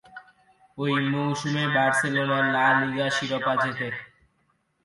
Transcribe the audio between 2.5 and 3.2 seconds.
লা লিগা